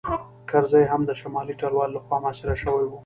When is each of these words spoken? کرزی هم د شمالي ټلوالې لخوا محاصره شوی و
کرزی 0.49 0.83
هم 0.91 1.01
د 1.05 1.11
شمالي 1.21 1.53
ټلوالې 1.61 1.93
لخوا 1.95 2.17
محاصره 2.21 2.55
شوی 2.63 2.85
و 2.87 2.91